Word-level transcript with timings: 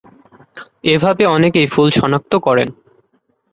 এভাবে 0.85 1.23
অনেকেই 1.27 1.67
ফুল 1.67 1.87
শনাক্ত 1.91 2.33
করেন। 2.37 2.69